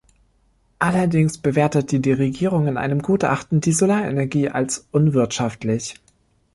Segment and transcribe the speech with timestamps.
[0.79, 5.93] Allerdings bewertete die Regierung in einem Gutachten die Solarenergie als unwirtschaftlich.